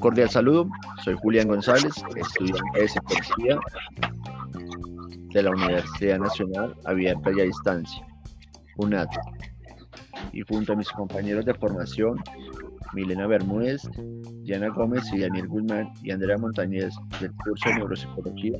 [0.00, 0.68] cordial saludo,
[1.04, 3.60] soy Julián González, estudiante de psicología
[5.32, 8.06] de la Universidad Nacional Abierta y a Distancia,
[8.78, 9.10] UNAT,
[10.32, 12.18] y junto a mis compañeros de formación,
[12.94, 13.82] Milena Bermúdez,
[14.42, 18.58] Diana Gómez y Daniel Guzmán y Andrea Montañez del curso de Neuropsicología,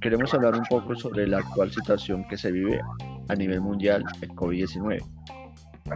[0.00, 2.80] queremos hablar un poco sobre la actual situación que se vive
[3.28, 5.04] a nivel mundial el COVID-19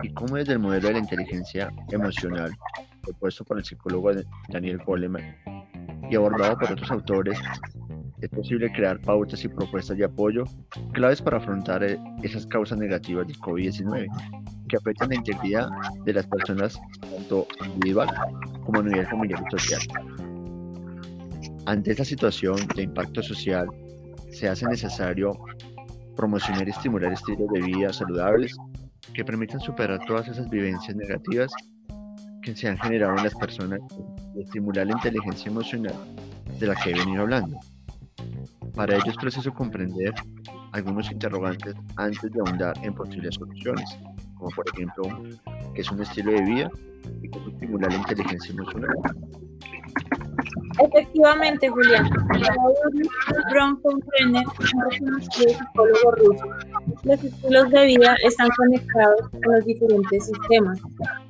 [0.03, 2.53] y cómo desde el modelo de la inteligencia emocional
[3.01, 4.11] propuesto por el psicólogo
[4.49, 5.37] Daniel Goleman
[6.11, 7.39] y abordado por otros autores,
[8.21, 10.45] es posible crear pautas y propuestas de apoyo
[10.93, 14.07] claves para afrontar eh, esas causas negativas del COVID-19
[14.69, 15.69] que afectan la integridad
[16.05, 18.09] de las personas tanto individual
[18.65, 19.81] como a nivel familiar y social.
[21.67, 23.69] Ante esta situación de impacto social,
[24.31, 25.33] se hace necesario
[26.17, 28.57] promocionar y estimular estilos de vida saludables
[29.15, 31.53] que permitan superar todas esas vivencias negativas
[32.43, 33.81] que se han generado en las personas
[34.35, 35.95] y estimular la inteligencia emocional
[36.59, 37.59] de la que he venido hablando.
[38.75, 40.15] Para ello es preciso comprender
[40.73, 43.99] algunos interrogantes antes de ahondar en posibles soluciones,
[44.37, 45.05] como por ejemplo
[45.75, 46.71] qué es un estilo de vida
[47.23, 48.95] y cómo estimular la inteligencia emocional.
[50.79, 52.09] Efectivamente, Julián.
[53.51, 54.45] Bronco Brenner,
[55.01, 56.45] un psicólogo ruso.
[57.03, 60.79] Los estilos de vida están conectados con los diferentes sistemas: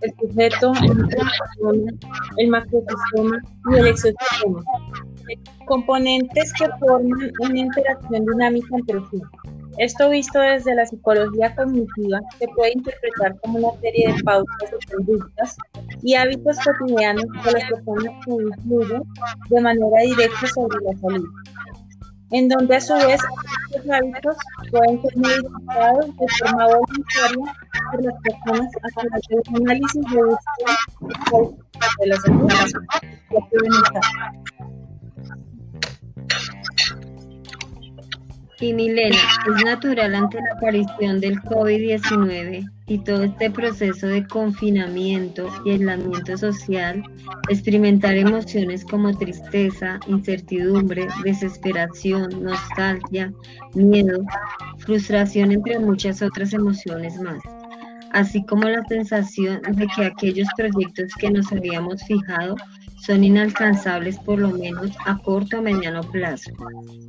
[0.00, 0.72] el sujeto,
[1.62, 1.98] el
[2.38, 3.40] el macrosistema
[3.70, 4.62] y el exosistema.
[5.66, 9.22] Componentes que forman una interacción dinámica entre sí.
[9.78, 14.94] Esto visto desde la psicología cognitiva se puede interpretar como una serie de pautas de
[14.94, 15.56] conductas
[16.02, 19.02] y hábitos cotidianos de las personas que influyen
[19.48, 21.28] de manera directa sobre la salud,
[22.32, 23.20] en donde a su vez
[23.70, 24.36] estos hábitos
[24.70, 27.54] pueden ser modificados de forma voluntaria
[27.90, 30.20] por las personas a través de un análisis de
[31.98, 32.48] de la salud
[33.30, 34.49] y
[38.60, 45.48] Y Milena, es natural ante la aparición del COVID-19 y todo este proceso de confinamiento
[45.64, 47.02] y aislamiento social,
[47.48, 53.32] experimentar emociones como tristeza, incertidumbre, desesperación, nostalgia,
[53.74, 54.22] miedo,
[54.76, 57.40] frustración, entre muchas otras emociones más,
[58.12, 62.56] así como la sensación de que aquellos proyectos que nos habíamos fijado
[63.00, 66.52] son inalcanzables por lo menos a corto o mediano plazo.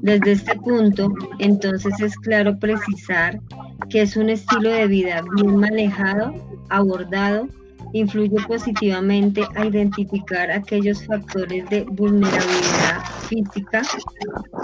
[0.02, 3.40] Desde este punto, entonces es claro precisar
[3.90, 6.34] que es un estilo de vida bien manejado,
[6.70, 7.48] abordado,
[7.94, 13.82] influye positivamente a identificar aquellos factores de vulnerabilidad física,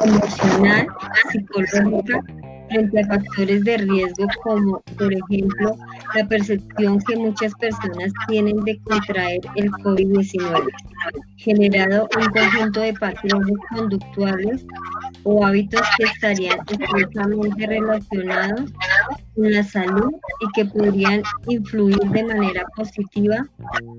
[0.04, 0.88] emocional,
[1.32, 2.24] psicológica,
[2.70, 5.76] frente a factores de riesgo como, por ejemplo,
[6.16, 10.68] la percepción que muchas personas tienen de contraer el COVID-19,
[11.38, 14.66] generado un conjunto de patrones conductuales
[15.24, 18.72] o hábitos que estarían estrechamente relacionados
[19.36, 20.12] con la salud
[20.42, 23.48] y que podrían influir de manera positiva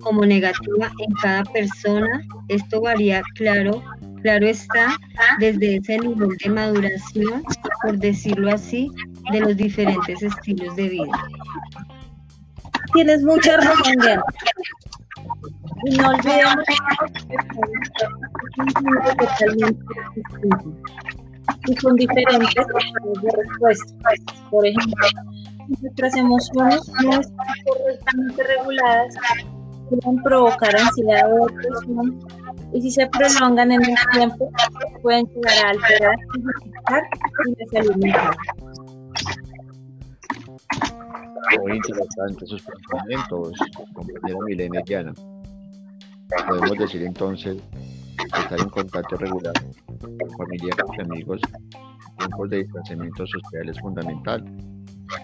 [0.00, 2.22] como negativa en cada persona.
[2.48, 3.82] Esto varía, claro,
[4.22, 4.96] Claro está,
[5.38, 7.42] desde ese nivel de maduración,
[7.82, 8.90] por decirlo así,
[9.32, 11.24] de los diferentes estilos de vida.
[12.92, 14.22] Tienes mucha razón,
[15.84, 16.74] Y no olvidemos que
[21.66, 23.94] y con diferentes de respuesta.
[24.50, 25.06] Por ejemplo,
[25.80, 29.14] nuestras emociones no están correctamente reguladas,
[29.90, 32.20] pueden provocar ansiedad o depresión
[32.72, 34.50] y si se prolongan en el tiempo
[35.02, 36.16] pueden llegar a alterar
[37.46, 37.96] y la salud.
[41.62, 43.58] Muy interesante sus pensamientos,
[43.94, 45.12] compañera Milena Llana.
[46.46, 47.56] Podemos decir entonces
[48.18, 49.54] estar en contacto regular
[50.00, 51.40] con familiares y amigos
[52.18, 54.44] tiempos de distanciamiento social es fundamental,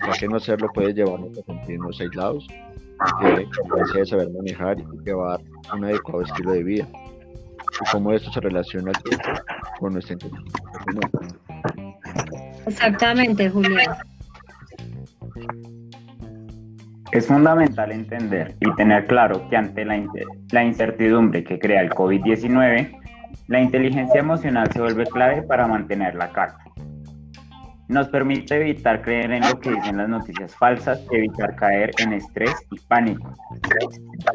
[0.07, 2.47] ya que no hacerlo puede llevarnos a sentirnos aislados,
[3.21, 5.41] que de saber manejar y llevar
[5.75, 6.89] un adecuado estilo de vida
[7.81, 8.93] y cómo esto se relaciona
[9.79, 10.65] con nuestra inteligencia
[12.67, 13.97] Exactamente, Julián.
[17.13, 20.03] Es fundamental entender y tener claro que ante la,
[20.51, 22.99] la incertidumbre que crea el COVID-19,
[23.49, 26.59] la inteligencia emocional se vuelve clave para mantener la calma.
[27.89, 32.55] Nos permite evitar creer en lo que dicen las noticias falsas, evitar caer en estrés
[32.71, 33.35] y pánico.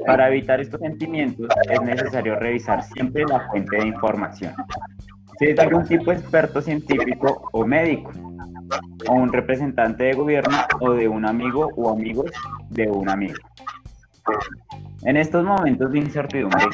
[0.06, 4.54] Para evitar estos sentimientos es necesario revisar siempre la fuente de información.
[5.40, 8.12] Si es algún tipo de experto científico o médico,
[9.08, 12.32] o un representante de gobierno o de un amigo o amigos
[12.70, 13.36] de un amigo.
[15.04, 16.66] En estos momentos de incertidumbre,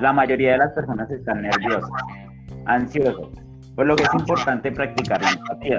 [0.00, 1.90] la mayoría de las personas están nerviosas,
[2.66, 3.28] ansiosas,
[3.74, 5.78] por lo que es importante practicar la empatía.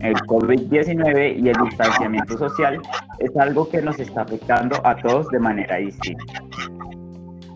[0.00, 2.80] El COVID-19 y el distanciamiento social
[3.18, 6.42] es algo que nos está afectando a todos de manera distinta.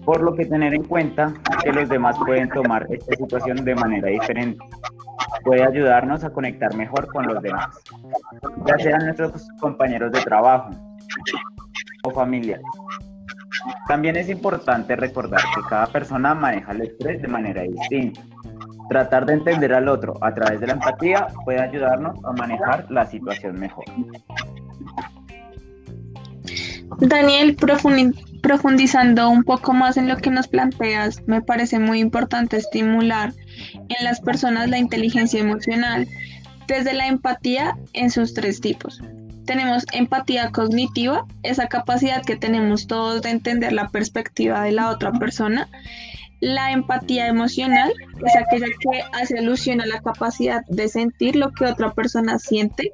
[0.05, 4.09] Por lo que tener en cuenta que los demás pueden tomar esta situación de manera
[4.09, 4.59] diferente
[5.45, 7.69] puede ayudarnos a conectar mejor con los demás,
[8.67, 10.71] ya sean nuestros compañeros de trabajo
[12.05, 12.65] o familiares.
[13.89, 18.21] También es importante recordar que cada persona maneja el estrés de manera distinta.
[18.91, 23.07] Tratar de entender al otro a través de la empatía puede ayudarnos a manejar la
[23.07, 23.85] situación mejor.
[26.99, 27.57] Daniel,
[28.43, 33.33] profundizando un poco más en lo que nos planteas, me parece muy importante estimular
[33.75, 36.09] en las personas la inteligencia emocional
[36.67, 39.01] desde la empatía en sus tres tipos.
[39.47, 45.13] Tenemos empatía cognitiva, esa capacidad que tenemos todos de entender la perspectiva de la otra
[45.13, 45.69] persona.
[46.41, 47.93] La empatía emocional
[48.25, 52.93] es aquella que hace alusión a la capacidad de sentir lo que otra persona siente.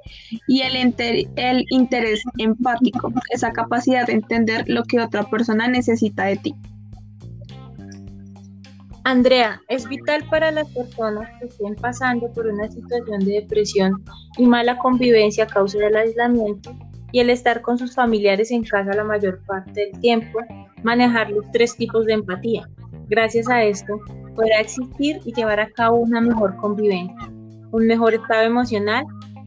[0.48, 0.94] Y el,
[1.36, 6.54] el interés empático, esa capacidad de entender lo que otra persona necesita de ti.
[9.04, 14.04] Andrea, es vital para las personas que estén pasando por una situación de depresión
[14.36, 16.76] y mala convivencia a causa del aislamiento
[17.12, 20.40] y el estar con sus familiares en casa la mayor parte del tiempo,
[20.82, 22.68] manejar los tres tipos de empatía.
[23.08, 24.00] Gracias a esto,
[24.34, 27.30] podrá existir y llevar a cabo una mejor convivencia,
[27.72, 29.04] un mejor estado emocional,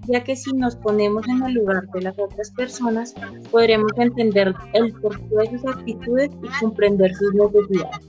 [0.07, 3.13] ya que si nos ponemos en el lugar de las otras personas,
[3.51, 8.07] podremos entender el porqué de sus actitudes y comprender sus necesidades.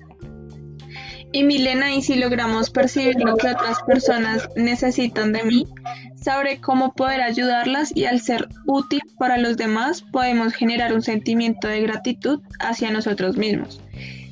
[1.32, 5.66] Y Milena, y si logramos percibir lo que otras personas necesitan de mí,
[6.16, 11.68] sabré cómo poder ayudarlas y al ser útil para los demás podemos generar un sentimiento
[11.68, 13.80] de gratitud hacia nosotros mismos.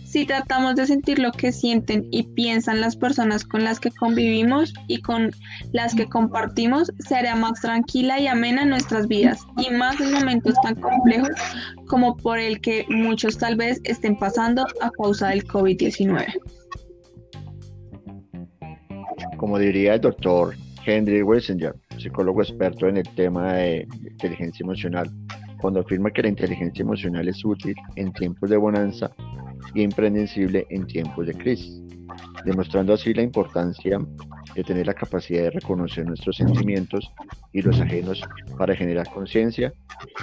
[0.09, 4.73] Si tratamos de sentir lo que sienten y piensan las personas con las que convivimos
[4.87, 5.31] y con
[5.73, 10.77] las que compartimos, será más tranquila y amena nuestras vidas y más en momentos tan
[10.77, 11.29] complejos
[11.89, 16.25] como por el que muchos tal vez estén pasando a causa del COVID-19.
[19.37, 20.57] Como diría el doctor
[20.87, 25.11] Henry Wessinger, psicólogo experto en el tema de inteligencia emocional,
[25.61, 29.11] cuando afirma que la inteligencia emocional es útil en tiempos de bonanza
[29.75, 31.83] y impredecible en tiempos de crisis,
[32.45, 33.99] demostrando así la importancia
[34.55, 37.13] de tener la capacidad de reconocer nuestros sentimientos
[37.53, 38.23] y los ajenos
[38.57, 39.73] para generar conciencia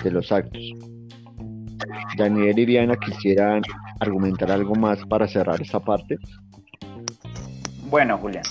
[0.04, 0.62] de los actos.
[2.18, 3.62] Daniel y Diana quisieran
[4.00, 6.18] argumentar algo más para cerrar esta parte.
[7.90, 8.44] Bueno, Julián,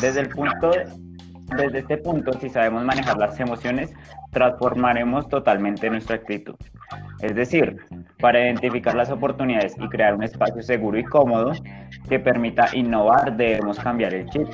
[0.00, 0.70] desde el punto
[1.56, 3.90] desde este punto, si sabemos manejar las emociones,
[4.30, 6.54] transformaremos totalmente nuestra actitud.
[7.20, 7.76] Es decir,
[8.18, 11.52] para identificar las oportunidades y crear un espacio seguro y cómodo
[12.08, 14.48] que permita innovar, debemos cambiar el chip,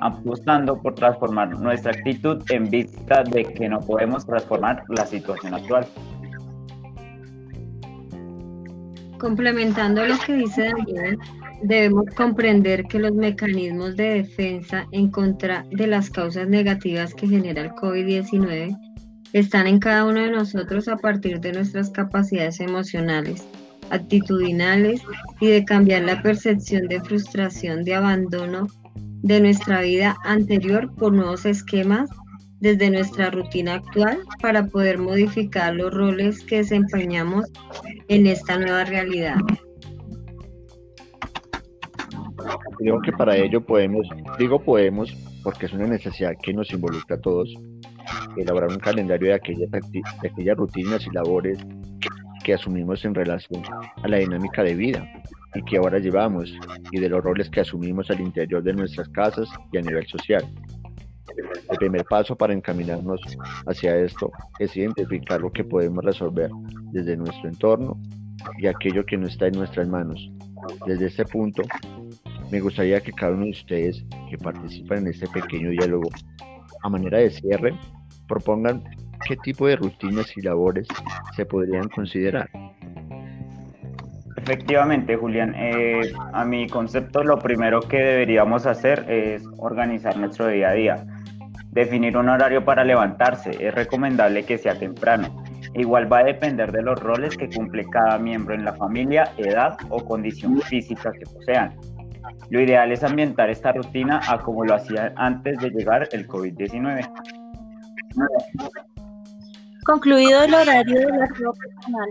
[0.00, 5.86] apostando por transformar nuestra actitud en vista de que no podemos transformar la situación actual.
[9.18, 11.18] Complementando lo que dice Daniel,
[11.62, 17.62] debemos comprender que los mecanismos de defensa en contra de las causas negativas que genera
[17.62, 18.91] el COVID-19
[19.32, 23.46] están en cada uno de nosotros a partir de nuestras capacidades emocionales,
[23.90, 25.02] actitudinales
[25.40, 28.66] y de cambiar la percepción de frustración, de abandono
[29.22, 32.10] de nuestra vida anterior por nuevos esquemas
[32.60, 37.46] desde nuestra rutina actual para poder modificar los roles que desempeñamos
[38.08, 39.36] en esta nueva realidad.
[42.78, 44.06] Creo que para ello podemos,
[44.38, 47.52] digo podemos, porque es una necesidad que nos involucra a todos,
[48.36, 51.58] elaborar un calendario de aquellas, de aquellas rutinas y labores
[52.42, 53.62] que asumimos en relación
[54.02, 55.06] a la dinámica de vida
[55.54, 56.52] y que ahora llevamos
[56.90, 60.44] y de los roles que asumimos al interior de nuestras casas y a nivel social.
[61.70, 63.20] El primer paso para encaminarnos
[63.66, 66.50] hacia esto es identificar lo que podemos resolver
[66.92, 68.00] desde nuestro entorno
[68.58, 70.30] y aquello que no está en nuestras manos.
[70.86, 71.62] Desde este punto,
[72.50, 76.10] me gustaría que cada uno de ustedes que participan en este pequeño diálogo,
[76.82, 77.74] a manera de cierre,
[78.32, 78.82] propongan
[79.28, 80.88] qué tipo de rutinas y labores
[81.36, 82.48] se podrían considerar.
[84.38, 85.54] Efectivamente, Julián.
[85.54, 91.04] Eh, a mi concepto, lo primero que deberíamos hacer es organizar nuestro día a día.
[91.72, 93.50] Definir un horario para levantarse.
[93.60, 95.44] Es recomendable que sea temprano.
[95.74, 99.76] Igual va a depender de los roles que cumple cada miembro en la familia, edad
[99.90, 101.74] o condición física que posean.
[102.50, 107.41] Lo ideal es ambientar esta rutina a como lo hacía antes de llegar el COVID-19.
[109.84, 112.08] Concluido el horario de la prueba personal,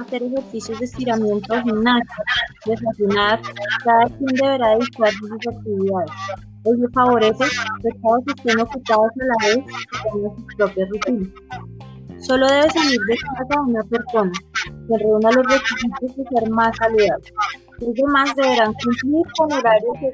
[0.00, 2.24] hacer ejercicios de estiramiento al gimnasio,
[2.66, 3.40] desayunar,
[3.84, 6.10] cada quien deberá dedicarse a sus actividades.
[6.64, 7.44] Ello favorece
[7.82, 11.28] que todos estén ocupados a la vez y tengan sus propias rutinas.
[12.18, 14.32] Solo debe salir de casa una persona
[14.88, 17.32] que reúna los requisitos de ser más saludable.
[17.78, 20.12] Los demás deberán cumplir con horarios de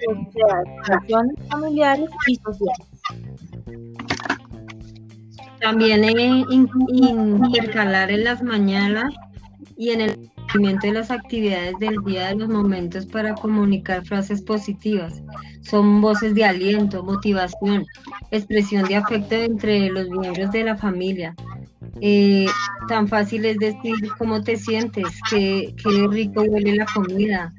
[0.85, 2.98] relaciones familiares y sociales.
[5.61, 6.05] También
[6.89, 9.15] intercalar en las mañanas
[9.77, 14.43] y en el cumplimiento de las actividades del día de los momentos para comunicar frases
[14.43, 15.23] positivas.
[15.63, 17.87] Son voces de aliento, motivación,
[18.31, 21.35] expresión de afecto entre los miembros de la familia.
[22.01, 22.47] Eh,
[22.87, 27.53] tan fácil es decir cómo te sientes, qué, qué rico huele la comida,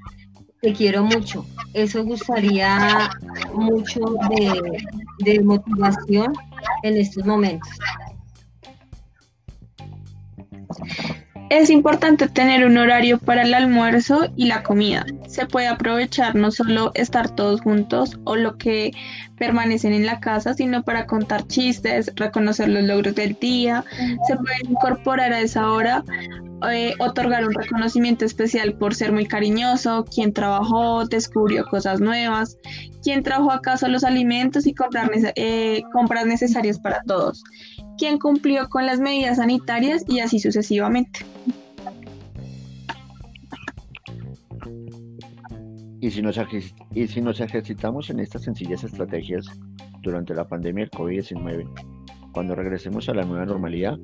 [0.62, 1.46] te quiero mucho.
[1.74, 3.10] Eso gustaría
[3.54, 4.00] mucho
[5.20, 6.34] de motivación
[6.84, 7.70] en estos momentos.
[11.50, 15.04] Es importante tener un horario para el almuerzo y la comida.
[15.28, 18.92] Se puede aprovechar no solo estar todos juntos o lo que
[19.36, 23.84] permanecen en la casa, sino para contar chistes, reconocer los logros del día.
[24.28, 26.04] Se puede incorporar a esa hora,
[26.72, 32.58] eh, otorgar un reconocimiento especial por ser muy cariñoso, quien trabajó, descubrió cosas nuevas,
[33.02, 37.44] quien trajo a casa los alimentos y comprar eh, compras necesarias para todos
[38.00, 41.20] quien cumplió con las medidas sanitarias y así sucesivamente.
[46.02, 46.40] Y si, nos
[46.96, 49.46] y si nos ejercitamos en estas sencillas estrategias
[50.02, 51.70] durante la pandemia del COVID-19,
[52.32, 53.98] cuando regresemos a la nueva normalidad,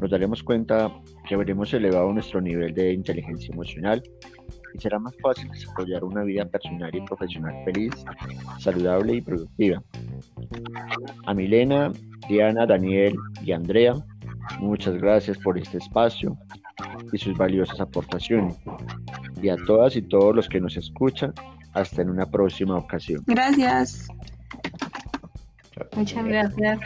[0.00, 0.90] nos daremos cuenta
[1.28, 4.02] que habremos elevado nuestro nivel de inteligencia emocional
[4.74, 7.92] y será más fácil desarrollar una vida personal y profesional feliz,
[8.58, 9.82] saludable y productiva.
[11.26, 11.92] A Milena,
[12.28, 13.94] Diana, Daniel y Andrea,
[14.60, 16.36] muchas gracias por este espacio
[17.12, 18.56] y sus valiosas aportaciones.
[19.40, 21.32] Y a todas y todos los que nos escuchan,
[21.74, 23.22] hasta en una próxima ocasión.
[23.26, 24.08] Gracias.
[25.94, 26.80] Muchas gracias.